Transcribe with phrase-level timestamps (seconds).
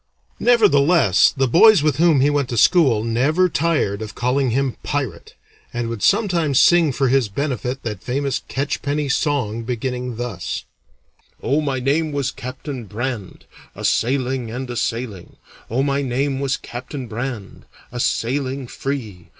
[0.39, 5.35] Nevertheless, the boys with whom he went to school never tired of calling him "Pirate,"
[5.71, 10.65] and would sometimes sing for his benefit that famous catchpenny song beginning thus:
[11.43, 13.45] Oh, my name was Captain Brand,
[13.75, 15.35] A sailing, And a sailing;
[15.69, 19.27] Oh, my name was Captain Brand, A sailing free.